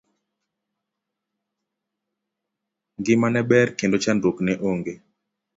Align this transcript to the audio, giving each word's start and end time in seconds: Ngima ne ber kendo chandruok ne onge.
Ngima 2.99 3.27
ne 3.31 3.41
ber 3.49 3.67
kendo 3.79 3.97
chandruok 4.03 4.37
ne 4.45 4.53
onge. 4.69 4.93